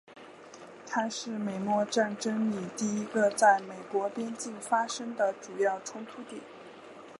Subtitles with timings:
[0.87, 6.41] 它是美墨战争里第一个在美国边境发生的主要冲突点。